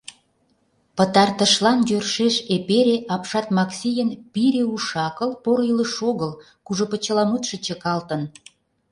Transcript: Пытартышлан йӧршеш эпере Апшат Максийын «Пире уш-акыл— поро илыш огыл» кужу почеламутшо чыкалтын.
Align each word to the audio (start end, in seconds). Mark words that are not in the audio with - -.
Пытартышлан 0.95 1.79
йӧршеш 1.89 2.35
эпере 2.55 2.95
Апшат 3.13 3.47
Максийын 3.57 4.09
«Пире 4.33 4.63
уш-акыл— 4.75 5.31
поро 5.43 5.63
илыш 5.71 5.93
огыл» 6.09 6.31
кужу 6.65 6.85
почеламутшо 6.91 7.55
чыкалтын. 7.65 8.21